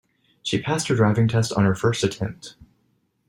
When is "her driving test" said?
0.87-1.53